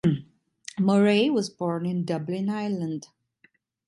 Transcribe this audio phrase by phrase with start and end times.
[0.79, 3.09] Murray was born in Dublin, Ireland.